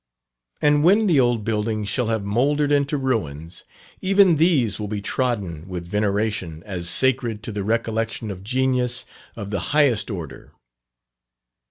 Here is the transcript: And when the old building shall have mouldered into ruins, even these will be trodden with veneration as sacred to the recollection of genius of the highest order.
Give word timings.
And 0.63 0.83
when 0.83 1.05
the 1.05 1.19
old 1.19 1.43
building 1.43 1.85
shall 1.85 2.07
have 2.07 2.23
mouldered 2.23 2.71
into 2.71 2.97
ruins, 2.97 3.65
even 4.01 4.37
these 4.37 4.79
will 4.79 4.87
be 4.87 4.99
trodden 4.99 5.67
with 5.67 5.85
veneration 5.85 6.63
as 6.65 6.89
sacred 6.89 7.43
to 7.43 7.51
the 7.51 7.63
recollection 7.63 8.31
of 8.31 8.43
genius 8.43 9.05
of 9.35 9.51
the 9.51 9.59
highest 9.69 10.09
order. 10.09 10.53